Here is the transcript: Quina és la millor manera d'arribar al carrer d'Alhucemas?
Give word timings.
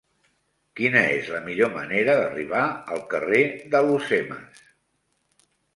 Quina 0.79 1.03
és 1.17 1.29
la 1.33 1.41
millor 1.49 1.71
manera 1.75 2.17
d'arribar 2.23 2.65
al 2.97 3.05
carrer 3.15 3.45
d'Alhucemas? 3.75 4.69